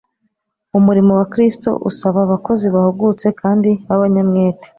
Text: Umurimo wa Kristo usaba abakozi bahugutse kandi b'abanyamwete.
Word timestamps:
Umurimo 0.77 1.11
wa 1.19 1.25
Kristo 1.33 1.69
usaba 1.89 2.19
abakozi 2.25 2.65
bahugutse 2.75 3.27
kandi 3.41 3.69
b'abanyamwete. 3.87 4.67